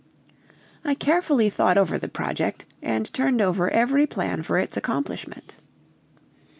[0.83, 5.57] I carefully thought over the project, and turned over every plan for its accomplishment.